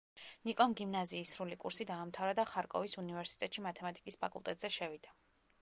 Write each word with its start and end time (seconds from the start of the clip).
ნიკომ 0.47 0.71
გიმნაზიის 0.79 1.33
სრული 1.35 1.57
კურსი 1.65 1.87
დაამთავრა 1.91 2.35
და 2.41 2.45
ხარკოვის 2.53 2.97
უნივერსტეტში, 3.05 3.67
მათემატიკის 3.69 4.23
ფაკულტეტზე 4.25 4.77
შევიდა. 4.79 5.19